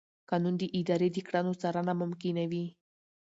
[0.29, 2.65] قانون د ادارې د کړنو څارنه ممکنوي.